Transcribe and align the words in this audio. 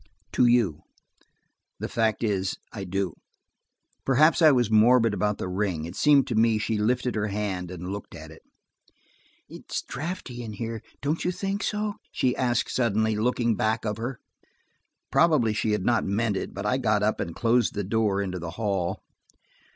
"To 0.31 0.47
you– 0.47 0.81
The 1.79 1.87
fact 1.87 2.23
is 2.23 2.57
I 2.73 2.85
do." 2.85 3.13
Perhaps 4.03 4.41
I 4.41 4.49
was 4.51 4.71
morbid 4.71 5.13
about 5.13 5.37
the 5.37 5.47
ring: 5.47 5.85
it 5.85 5.95
seemed 5.95 6.25
to 6.25 6.33
me 6.33 6.57
she 6.57 6.75
lifted 6.79 7.13
her 7.13 7.27
hand 7.27 7.69
and 7.69 7.91
looked 7.93 8.15
at 8.15 8.31
it. 8.31 8.41
"It's 9.47 9.83
drafty 9.83 10.41
in 10.41 10.53
here: 10.53 10.81
don't 11.03 11.23
you 11.23 11.31
think 11.31 11.61
so?" 11.61 11.97
she 12.11 12.35
asked 12.35 12.71
suddenly, 12.73 13.15
looking 13.15 13.55
back 13.55 13.85
of 13.85 13.97
her. 13.97 14.19
Probably 15.11 15.53
she 15.53 15.71
had 15.73 15.85
not 15.85 16.03
meant 16.03 16.35
it, 16.35 16.51
but 16.51 16.65
I 16.65 16.79
got 16.79 17.03
up 17.03 17.19
and 17.19 17.35
closed 17.35 17.75
the 17.75 17.83
door 17.83 18.23
into 18.23 18.39
the 18.39 18.49
hall. 18.57 19.03